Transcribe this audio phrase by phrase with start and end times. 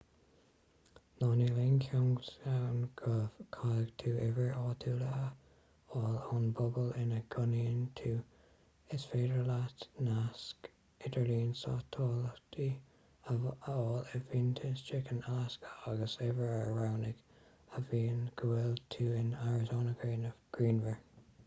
[1.23, 3.17] ná níl aon cheanglas ann go
[3.55, 5.19] gcaithfidh tú uimhir áitiúil a
[5.91, 8.13] fháil ón bpobal ina gcónaíonn tú
[8.97, 10.69] is féidir leat nasc
[11.09, 12.69] idirlín satailíte
[13.33, 19.11] a fháil i bhfiántas chicken alasca agus uimhir a roghnú a mhaíonn go bhfuil tú
[19.23, 19.97] in arizona
[20.57, 20.99] grianmhar